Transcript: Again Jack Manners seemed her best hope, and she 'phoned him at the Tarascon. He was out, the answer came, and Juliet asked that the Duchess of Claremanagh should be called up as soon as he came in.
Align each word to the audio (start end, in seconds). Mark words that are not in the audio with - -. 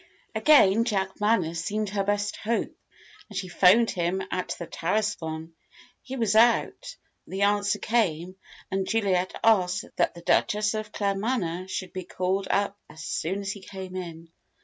Again 0.33 0.83
Jack 0.83 1.19
Manners 1.21 1.63
seemed 1.63 1.89
her 1.89 2.03
best 2.03 2.35
hope, 2.37 2.75
and 3.29 3.37
she 3.37 3.47
'phoned 3.47 3.91
him 3.91 4.23
at 4.31 4.55
the 4.57 4.65
Tarascon. 4.65 5.53
He 6.01 6.15
was 6.15 6.35
out, 6.35 6.95
the 7.27 7.43
answer 7.43 7.77
came, 7.77 8.35
and 8.71 8.87
Juliet 8.89 9.39
asked 9.43 9.85
that 9.97 10.15
the 10.15 10.21
Duchess 10.21 10.73
of 10.73 10.91
Claremanagh 10.91 11.69
should 11.69 11.93
be 11.93 12.03
called 12.03 12.47
up 12.49 12.79
as 12.89 13.03
soon 13.03 13.41
as 13.41 13.51
he 13.51 13.61
came 13.61 13.95
in. 13.95 14.31